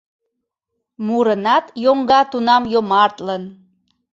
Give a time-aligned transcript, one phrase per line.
[1.05, 3.43] Мурынат йоҥга тунам йомартлын.